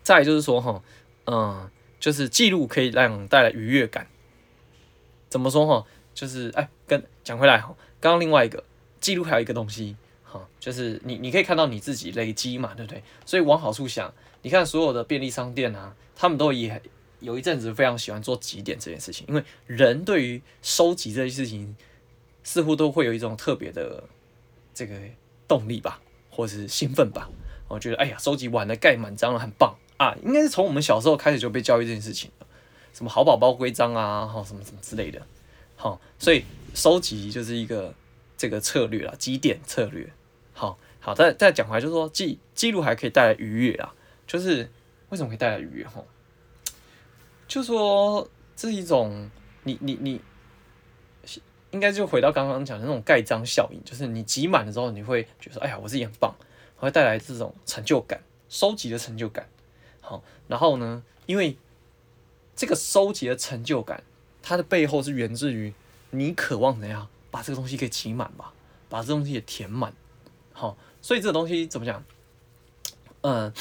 [0.01, 0.81] 再就是说哈，
[1.27, 1.69] 嗯，
[1.99, 4.07] 就是记录可以让带来愉悦感。
[5.29, 5.85] 怎么说哈？
[6.15, 8.63] 就是哎，跟讲回来哈，刚刚另外一个
[8.99, 13.03] 记录还有一个东西哈，就是你你可以看到你自己累积嘛，对不对？
[13.23, 16.81] 所以往好处想，你看所有的便利商店啊，他们都也
[17.19, 21.75] 有一阵子非常喜欢做几点这件事情，因为人对于收集这件事情
[22.43, 24.03] 似乎都会有一种特别的
[24.73, 24.99] 这个
[25.47, 27.29] 动力吧，或者是兴奋吧。
[27.67, 30.15] 我觉得，哎呀，收集完了，盖满章了，很棒啊！
[30.23, 32.31] 应该是从我们小时候开始就被教育这件事情，
[32.93, 35.21] 什么好宝宝规章啊，哈，什么什么之类的，
[35.75, 37.93] 好，所以收集就是一个
[38.37, 40.09] 这个策略啦，积点策略。
[40.53, 43.93] 好好，再再讲回来，就是说记记录还可以带来愉悦啊，
[44.25, 44.71] 就是
[45.09, 45.83] 为什么可以带来愉悦？
[45.85, 46.01] 哈，
[47.47, 49.29] 就说这是一种
[49.63, 50.21] 你你你，
[51.71, 56.35] 应该就回到刚刚讲的那种盖章效应，就是你集满了之后，你会觉得，哎呀，我自己很棒。
[56.79, 59.49] 会带来这种成就感，收集的成就感。
[59.99, 61.57] 好，然后呢，因为
[62.55, 64.03] 这个收集的成就感，
[64.43, 65.73] 它的背后是源自于
[66.11, 68.53] 你渴望怎样把这个东西给挤满吧，
[68.89, 69.91] 把这东西给填满。
[70.53, 72.03] 好，所以这个东西怎么讲？
[73.21, 73.51] 嗯，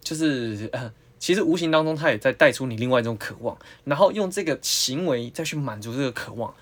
[0.00, 0.92] 就是嗯。
[1.18, 6.54] 其实无形当中，他也在带出你另外一种渴望，然后用这个行为再去满足这个渴望，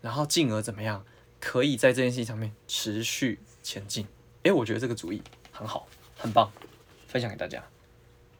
[0.00, 1.04] 然后进而怎么样，
[1.40, 4.06] 可以在这件事情上面持续前进。
[4.44, 6.52] 诶，我觉得这个主意很好，很棒，
[7.08, 7.62] 分享给大家。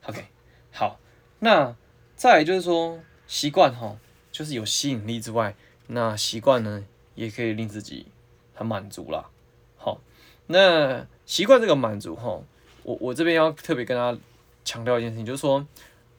[0.05, 0.25] OK，
[0.73, 1.01] 好，
[1.41, 1.75] 那
[2.15, 3.99] 再来就是说习惯哈，
[4.31, 5.57] 就是有吸引力之外，
[5.89, 6.85] 那习惯呢
[7.17, 8.07] 也可以令自己
[8.55, 9.29] 很满足啦。
[9.77, 10.01] 好，
[10.47, 12.41] 那习惯这个满足哈，
[12.85, 14.19] 我我这边要特别跟大家。
[14.69, 15.67] 强调一件事情，就是说，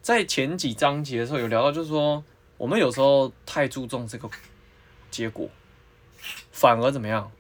[0.02, 2.24] 在前几章节的时候有聊到，就是说，
[2.58, 4.28] 我们有时候太注重这个
[5.12, 5.48] 结果，
[6.52, 7.32] 反而怎么样？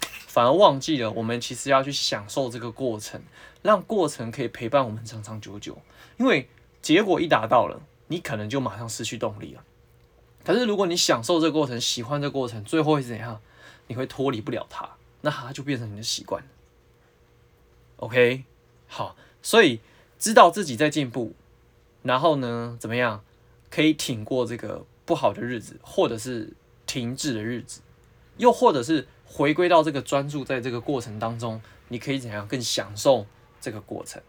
[0.00, 3.22] 反而忘记了我们其实要去享受这个过程，
[3.60, 5.76] 让过程可以陪伴我们长长久久。
[6.16, 6.48] 因为
[6.80, 9.62] 结果一达到了，你可能就马上失去动力了。
[10.42, 13.42] 可是如果你享受这个过程，喜欢这个过程，最后会怎样？
[13.88, 14.88] 你会脱离不了它，
[15.20, 16.42] 那它就变成你的习惯。
[17.96, 18.44] OK，
[18.86, 19.80] 好，所以。
[20.18, 21.34] 知道自己在进步，
[22.02, 23.22] 然后呢，怎么样
[23.70, 26.54] 可以挺过这个不好的日子，或者是
[26.86, 27.82] 停滞的日子，
[28.38, 33.26] 又或者是回归到这个专注在这个过程当中，你可以怎样更享受
[33.60, 34.22] 这个过程，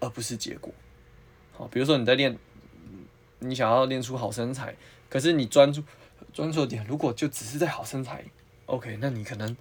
[0.00, 0.72] 而不是结果。
[1.52, 2.38] 好，比如说你在练，
[3.40, 4.74] 你想要练出好身材，
[5.10, 5.82] 可是你专注
[6.32, 8.24] 专注点如果就只是在好身材
[8.64, 9.54] ，OK，那你可能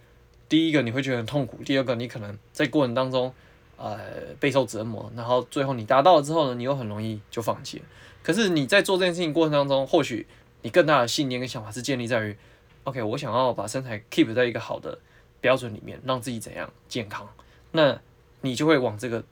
[0.48, 3.34] 第一个你会觉得很痛苦，第二个你可能在过程当中。
[3.78, 4.00] 呃，
[4.40, 7.86] 备受折磨，然后最后你达到了之后呢，你又很容易就放弃了。
[8.24, 10.26] 可是你在做这件事情过程当中，或许
[10.62, 12.38] 你更大的信念跟想法是建立在于
[12.86, 14.98] ，OK，我想要把身材 keep 在一个好的
[15.42, 17.30] 标准里面，让自己怎样健康，
[17.72, 18.00] 那
[18.42, 19.24] 你就会往这个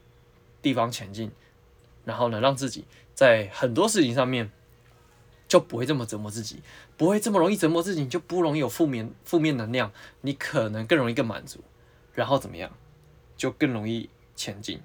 [0.60, 1.30] 地方前进，
[2.04, 4.50] 然后呢，让自己在很多事情上面
[5.48, 6.60] 就不会这么折磨自己，
[6.96, 11.60] 不会这么容易折磨自己，就不容易有负面负面能量，你可能更容易更满足，
[12.12, 12.70] 然后怎么样，
[13.38, 14.10] 就更容易。
[14.36, 14.80] 前进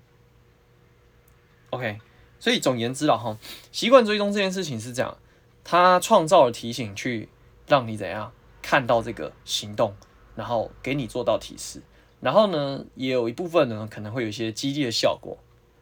[1.72, 2.00] ，OK，
[2.40, 3.38] 所以总言之了哈，
[3.72, 5.18] 习惯追踪这件事情是这样，
[5.64, 7.30] 它创造了提醒，去
[7.68, 8.32] 让你怎样
[8.62, 9.96] 看到这个行动，
[10.36, 11.82] 然后给你做到提示，
[12.22, 15.38] 然后呢，也有一部分呢可能会有一些激励的效果，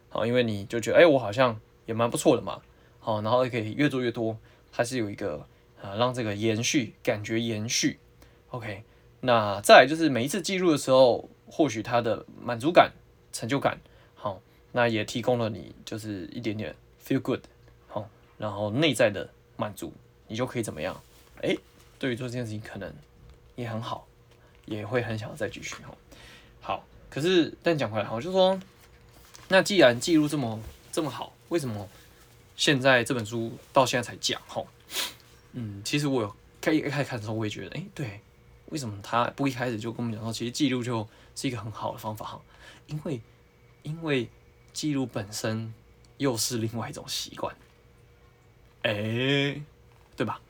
[0.08, 2.60] 好，因为你就觉得，哎，我好像也蛮不错的嘛，
[3.00, 4.36] 好，然后也可以越做越多，
[4.70, 5.46] 还是有一个
[5.82, 7.98] 啊，让这个延续感觉延续
[8.50, 8.82] ，OK，
[9.20, 12.92] 那再来就是每一次记录的时候，或许它的满足感。
[13.32, 13.78] 成就感，
[14.14, 14.40] 好，
[14.72, 17.40] 那也提供了你就是一点点 feel good，
[17.86, 19.92] 好，然后内在的满足，
[20.26, 21.00] 你就可以怎么样？
[21.42, 21.56] 哎，
[21.98, 22.92] 对于做这件事情可能
[23.54, 24.06] 也很好，
[24.66, 25.94] 也会很想要再继续，哈，
[26.60, 26.84] 好。
[27.10, 28.60] 可是但讲回来，我就说，
[29.48, 30.60] 那既然记录这么
[30.92, 31.88] 这么好，为什么
[32.56, 34.40] 现在这本书到现在才讲？
[34.46, 34.62] 哈，
[35.52, 38.20] 嗯，其实我有开一开始看的时候，我也觉得，哎，对，
[38.66, 42.40] 为什么他不一开始就跟我们讲说，其实记录就是一个很好的方法，哈。
[42.86, 43.20] 因为，
[43.82, 44.28] 因为
[44.72, 45.72] 记录本身
[46.16, 47.54] 又是另外一种习惯，
[48.82, 49.60] 哎，
[50.16, 50.40] 对吧？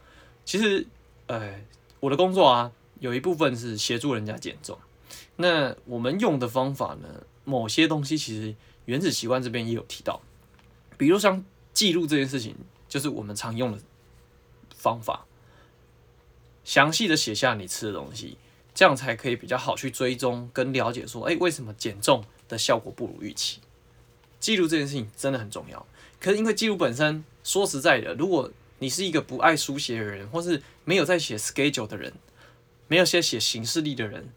[0.44, 0.86] 其实，
[1.26, 1.60] 呃，
[2.00, 4.78] 我的工作啊，有一部分是协助人家减重。
[5.36, 8.54] 那我们用的方法呢，某些东西其实
[8.86, 10.20] 原子习惯这边也有提到，
[10.96, 12.56] 比如像记录这件事情，
[12.88, 13.78] 就是我们常用的
[14.74, 15.26] 方法，
[16.64, 18.36] 详细的写下你吃的东西。
[18.78, 23.58] 这样才可以比较好去追踪跟了解，说，哎，为什么减重的效果不如预期？
[24.38, 25.84] 记录这件事情真的很重要。
[26.20, 32.12] 可是因为记录本身，说实在的，如果你是一个不爱书写的人，或是没有在写 schedule 的人，
[32.86, 34.28] 没有写写行事历的人，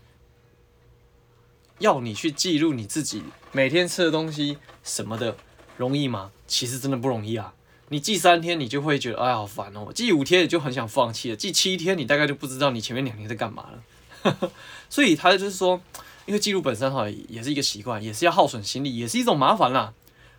[1.78, 5.38] 要你去记录你自己每天吃的东西什么的，
[5.78, 6.32] 容易吗？
[6.48, 7.54] 其实真的不容易啊。
[7.90, 9.92] 你记三天，你就会觉得，哎，好烦哦。
[9.94, 11.36] 记五天，你就很想放弃了。
[11.36, 13.84] 记七天，你大概就不知道你前面两天在干嘛了。
[14.90, 15.82] 所以他就是说，
[16.26, 19.94] 因为记录本身哈也是一个习惯，也是要耗损心力，也是一种麻烦啦。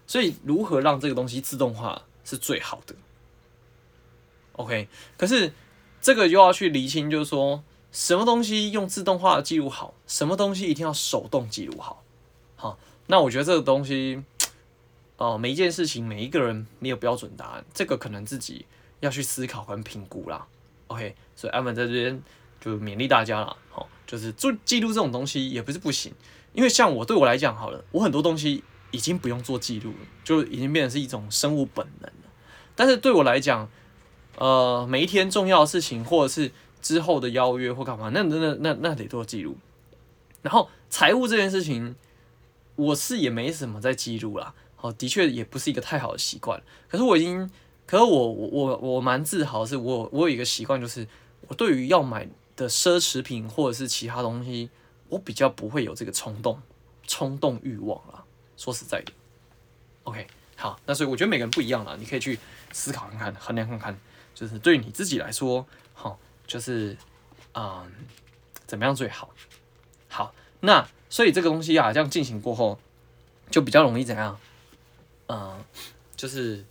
[0.06, 2.94] 所以如何让这个东西自动化是最好的
[4.52, 5.52] ？OK，可是
[6.00, 12.02] 这个又要去厘清，就是说什么东西用自动化记录好，什么东西一定要手动记录好。
[12.56, 14.22] 好，那我觉得这个东西，
[15.16, 18.66] 哦，每一件事情每一个人没有标准答案，这个可能自己
[19.00, 20.46] 要去思考跟评估啦。
[20.88, 22.22] OK，所以 Ivan 在这边。
[22.62, 26.12] 就勉励大家了，好，就是做记录这种东西也不是不行，
[26.52, 32.30] 因为像我对我来讲好了，我很多东西已经不用做记录了，就已经变成是一种生物本能了。
[32.76, 33.68] 但是对我来讲，
[34.36, 39.56] 呃，每一天重要的事情或者是之后的邀约或干嘛，那那那那那得做记录。
[40.42, 41.96] 然后财务这件事情，
[42.76, 46.62] 我是也没什么在记录啦，哦，的确也不是一个太好的习惯。
[46.88, 47.50] 可是我已经，
[47.86, 51.06] 可是我我我我蛮自豪的是，我我有一个习惯，就是
[51.48, 52.28] 我对于要买
[52.62, 54.70] 的奢侈品或者是其他东西，
[55.08, 56.62] 我比较不会有这个冲动
[57.06, 58.24] 冲动欲望啦。
[58.56, 59.12] 说实在的
[60.04, 62.38] ，OK，好，那所以我觉得每个人不一样啦，你可以去
[62.72, 63.98] 思考看看，衡量看看，
[64.34, 66.96] 就是对你自己来说，好，就是
[67.54, 67.90] 嗯，
[68.66, 69.30] 怎么样最好？
[70.08, 72.78] 好，那所以这个东西啊，这样进行过后，
[73.50, 74.38] 就比较容易怎样？
[75.26, 75.64] 嗯，
[76.14, 76.64] 就是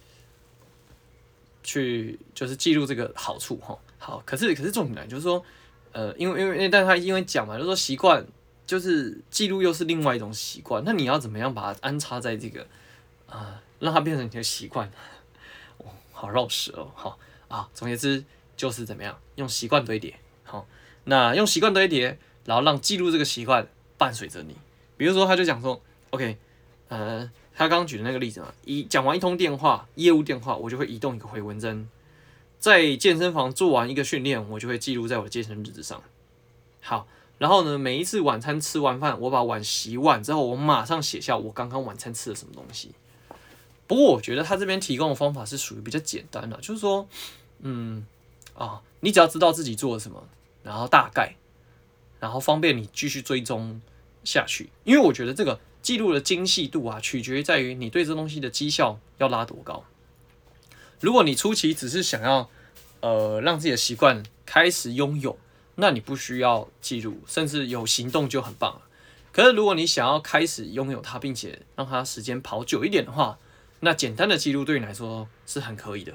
[1.63, 3.77] 去就是记录这个好处哈。
[3.97, 5.43] 好，可是可是重点就是说，
[5.91, 8.25] 呃，因为因为因为，但他因为讲嘛，就说习惯
[8.65, 12.61] 就是记录又是另外一种习惯，那你要怎么样把它安插在这个
[13.27, 14.89] 啊、呃，让它变成你的习惯？
[15.77, 18.23] 哦，好绕舌哦，好啊，总而言之
[18.55, 20.65] 就是怎么样用习惯堆叠，好，
[21.03, 24.55] 那用习惯堆叠，然后让记录这个习惯伴随着你。
[24.97, 26.37] 比如说，他就讲说，OK，
[26.89, 27.31] 呃。
[27.53, 31.85] 他刚刚举的那个例子嘛，一讲完一通电话，业务电话，我就会移动一个回纹针；
[32.61, 36.01] 在健身房做完一个训练，我就会记录在我的健身日志上。
[36.79, 42.91] 好，然后呢，每一次晚餐吃完饭，我把碗洗碗之后，我马上写下我刚刚晚餐吃了什么东西。
[43.87, 47.07] 不过我觉得他这边提供的方法是属于比较简单的，就是说，
[47.59, 48.05] 嗯，
[48.55, 50.23] 啊，你只要知道自己做了什么，
[50.63, 51.35] 然后大概，
[52.19, 53.81] 然后方便你继续追踪
[54.23, 54.69] 下去。
[54.83, 55.59] 因为我觉得这个。
[55.81, 59.83] 记录的精细度啊，取决于在于你对这东西的绩效要拉多高。
[61.01, 62.49] 如果你初期只是想要，
[63.01, 65.37] 呃，让自己的习惯开始拥有，
[65.75, 68.81] 那你不需要记录，甚至有行动就很棒了。
[69.31, 73.39] 可是如果你想要开始拥有它，并且让它时间跑久一点的话，
[73.79, 76.13] 那简单的记录对你来说是很可以的。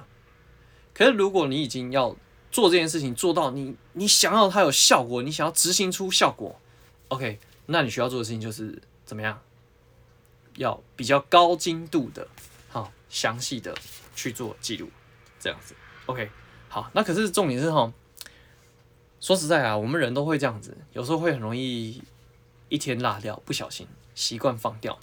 [0.95, 2.17] 可是如果你已经要
[2.53, 6.61] 做这件事情，做到你你想要它有效果，你想要执行出效果
[7.09, 9.41] ，OK，那你需要做的事情就是怎么样？
[10.57, 12.29] 要比较高精度的，
[12.69, 13.75] 好详细的
[14.17, 14.91] 去做记录，
[15.39, 15.77] 这样子
[16.07, 16.29] ，OK，
[16.69, 17.93] 好，那可是重点是哈，
[19.21, 22.03] 说实在啊，我们人都会这样子，有时候会很容易
[22.69, 24.99] 一天落掉，不小心习惯放掉，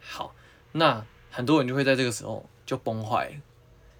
[0.00, 0.34] 好，
[0.72, 3.38] 那很多人就会在这个时候就崩坏，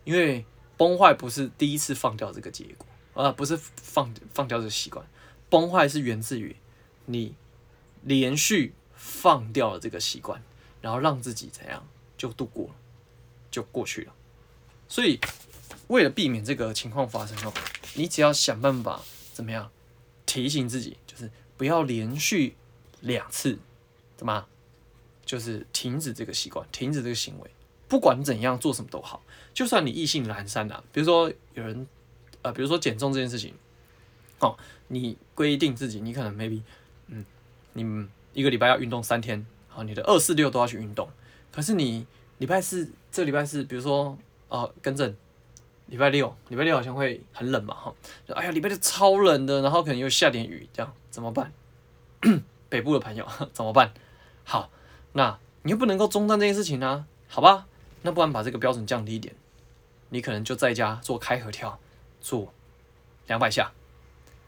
[0.05, 0.47] 因为
[0.79, 5.05] 崩坏不是第一次放掉这个结果，啊，不是放放掉这个习惯，
[5.51, 6.57] 崩坏是源自于
[7.05, 7.35] 你
[8.01, 10.43] 连续放掉了这个习惯。
[10.81, 11.83] 然后让自己怎样
[12.15, 12.75] 就度过了，
[13.51, 14.13] 就过去了。
[14.95, 15.19] 所以
[15.89, 17.53] 为了避免这个情况发生哦，
[17.95, 19.03] 你只要想办法
[19.33, 19.69] 怎么样
[20.25, 22.55] 提醒自己，就是不要连续
[23.01, 23.59] 两次
[24.17, 24.47] 怎么，
[25.27, 27.51] 就是停止这个习惯，停止这个行为。
[27.89, 29.21] 不管怎样做什么都好，
[29.53, 31.89] 就算你意兴阑珊啊，比如说有人
[32.43, 33.53] 呃，比如说减重这件事情，
[34.39, 36.63] 哦，你规定自己，你可能 maybe
[37.09, 37.25] 嗯，
[37.73, 39.45] 你一个礼拜要运动三天。
[39.67, 41.11] 好，你的二四六都要去运动，
[41.51, 42.07] 可是你
[42.39, 44.17] 礼拜四这个礼拜四，比如说
[44.55, 45.17] 哦，更正，
[45.87, 47.95] 礼拜六礼拜六好像会很冷嘛，哈，
[48.37, 51.53] 哎呀，礼拜六超冷的，然后可能又下点雨，这样怎么办？
[52.71, 53.93] 北部的朋友 怎么办？
[54.45, 54.71] 好，
[55.15, 57.67] 那你又不能够中断这件事情啊，好吧？
[58.03, 59.35] 那不然把这个标准降低一点，
[60.11, 61.81] 你可能就在家做开合跳，
[62.21, 62.55] 做
[63.27, 63.73] 两百下，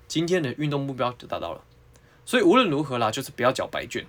[0.07, 1.64] 今天的运动目标就达到了。
[2.25, 4.07] 所以无论如何啦，就是不要缴白卷。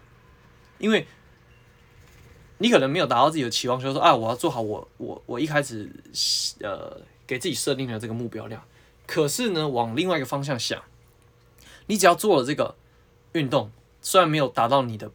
[0.78, 1.08] 因为
[2.60, 5.90] 你可能没有达到自己的期望，就说啊，我要做好我我我一开始
[6.62, 8.64] 呃给自己设定的这个目标量。
[9.06, 10.84] 可是呢，往另外一个方向想，
[11.86, 12.76] 你只要做了这个
[13.34, 15.12] 运动，虽然没有达到你的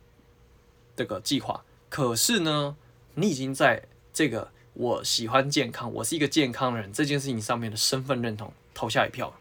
[0.97, 2.77] 这个计划，可是呢，
[3.15, 9.35] 你已经在这个我喜欢健康，我是一个健康的人这件事情上面的身份认同投下一票。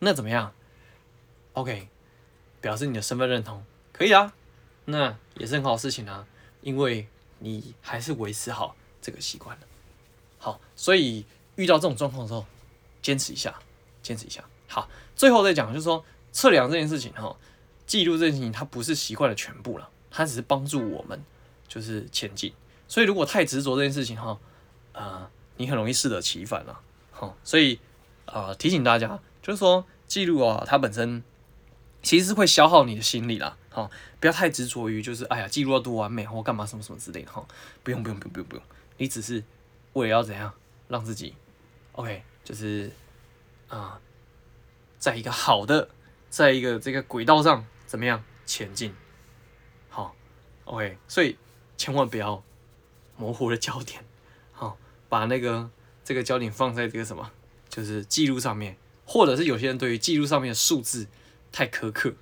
[0.00, 0.52] 那怎么样
[1.52, 1.88] ？OK，
[2.60, 4.32] 表示你的身份认同可以啊。
[4.86, 6.26] 那也是很好事情啊，
[6.60, 7.06] 因为
[7.38, 9.58] 你还是维持好这个习惯。
[10.38, 11.24] 好，所以
[11.56, 12.44] 遇到这种状况的时候，
[13.02, 13.54] 坚持一下，
[14.02, 14.44] 坚持一下。
[14.68, 17.36] 好，最后再讲就是说，测量这件事情哈，
[17.86, 21.24] 记录这件事情，它不是习惯的全部了，它只是帮助我们
[21.68, 22.52] 就是前进。
[22.88, 24.38] 所以如果太执着这件事情哈，
[24.92, 26.80] 呃，你很容易适得其反了。
[27.10, 27.80] 好，所以
[28.26, 31.24] 呃提醒大家，就是说记录啊，它本身
[32.06, 33.56] 其实是会消耗你的心理啦。
[33.68, 33.90] 好，
[34.20, 37.44] 不要太执着于就是哎呀，记录要多完美或干嘛什么什么之类的哈，
[37.82, 38.64] 不用不用不用不用不用，
[38.96, 39.42] 你只是
[39.94, 40.54] 为了要怎样
[40.86, 41.34] 让自己
[41.90, 42.92] ，OK，就是
[43.66, 44.00] 啊，
[45.00, 45.88] 在一个好的，
[46.30, 48.94] 在一个这个轨道上怎么样前进，
[49.88, 50.14] 好
[50.66, 51.36] ，OK，所以
[51.76, 52.40] 千万不要
[53.16, 54.04] 模糊了焦点，
[54.52, 54.78] 好，
[55.08, 55.68] 把那个
[56.04, 57.32] 这个焦点放在这个什么，
[57.68, 61.08] 就是记录上面，或者是有些人对于记录上面的数字
[61.56, 62.12] 太苛刻，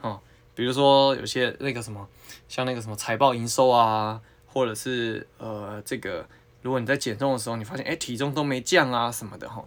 [0.00, 0.18] 啊。
[0.54, 2.08] 比如说有些那个什么，
[2.48, 6.26] 像那个什么财报营收啊，或者是呃这个，
[6.62, 9.62] 如果你在减重的时候，你发现哎体重都没降啊什么的哈，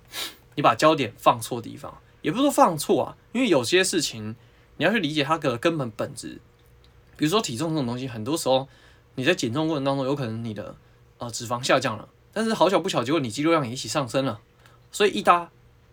[0.56, 4.36] 你把焦点放错地方，也不是说放错啊，因为有些事情
[4.78, 6.42] 你要去理解它的根本本质，
[7.16, 8.68] 比如说体重这种东西，很多时候
[9.14, 10.76] 你在减重过程当中，有可能你的
[11.20, 14.42] 呃脂肪下降了，但是好巧不巧，结果你肌肉量也一起上升了，
[14.92, 15.52] 所以一搭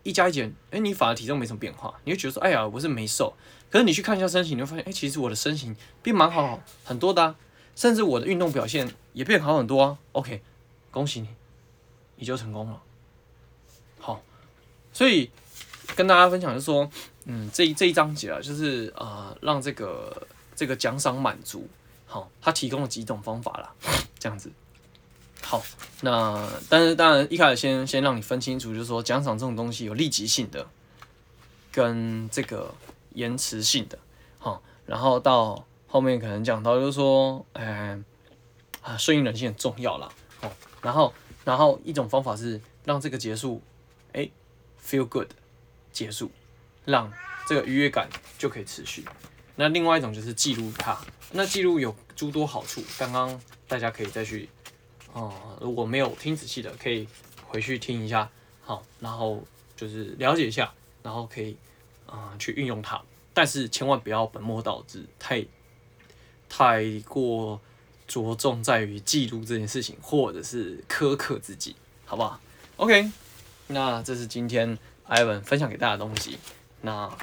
[0.09, 3.33] 一加一减，哎，你反而体重没什么变化，你会觉得说，哎呀，我是没瘦。
[3.69, 7.35] 可是你去看一下身形，你会发现，哎，其实我的身形变蛮好很多的啊，
[7.75, 9.97] 甚至我的运动表现也变好很多啊。
[10.13, 10.41] OK，
[10.89, 11.29] 恭喜你，
[12.15, 12.81] 你就成功了。
[13.99, 14.21] 好，
[14.91, 15.29] 所以
[15.95, 16.89] 跟大家分享就是说，
[17.25, 21.67] 嗯，这一这一章节啊，就是、呃，让这个这个奖赏满足，
[22.07, 23.71] 好，他提供了几种方法啦，
[24.17, 24.51] 这样子。
[25.41, 25.63] 好，
[26.01, 30.67] 那但是当然一开始先先让你分清楚，就是说奖赏这种东西有立即性的，
[31.71, 32.73] 跟这个。
[33.15, 33.97] 延迟性的，
[34.37, 37.99] 好，然后到后面可能讲到就是说，哎，
[38.83, 40.07] 啊，顺应人性很重要啦，
[40.39, 40.49] 好，
[40.83, 41.11] 然后，
[41.43, 43.61] 然后一种方法是让这个结束，
[44.13, 44.29] 哎
[44.81, 45.27] ，feel good，
[45.91, 46.31] 结束，
[46.85, 47.11] 让
[47.47, 49.03] 这个愉悦感就可以持续。
[49.55, 50.95] 那另外一种就是记录它，
[51.31, 54.47] 那记录有诸多好处，刚刚大家可以再去，
[55.13, 57.07] 哦，如果没有听仔细的，可以
[57.47, 58.29] 回去听一下，
[58.61, 59.43] 好，然后
[59.75, 61.57] 就是了解一下，然后可以。
[62.11, 62.99] 啊、去运用它，
[63.35, 65.45] 但是千万不要本末倒置，太
[66.49, 67.61] 太过
[68.07, 71.75] 着重在于记录这件事情，或者是苛刻自己，
[72.07, 72.41] 好不好
[72.77, 73.11] ？OK，
[73.67, 74.75] 那这是今天
[75.07, 76.39] Ivan 分享给大家的东西。
[76.81, 77.15] 那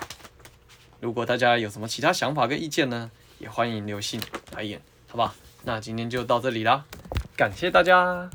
[1.00, 3.10] 如果大家有什么其他想法跟意见呢，
[3.40, 4.22] 也欢迎留信
[4.52, 5.34] 来言，好吧？
[5.64, 6.84] 那今天就到这里啦，
[7.36, 8.30] 感谢大家。